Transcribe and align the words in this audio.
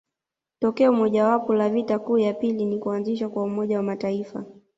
Tokeo 0.59 0.93
mojawapo 0.93 1.53
la 1.53 1.69
vita 1.69 1.99
kuu 1.99 2.17
ya 2.17 2.33
pili 2.33 2.65
ni 2.65 2.79
kuanzishwa 2.79 3.29
kwa 3.29 3.43
Umoja 3.43 3.77
wa 3.77 3.83
mataifa 3.83 4.45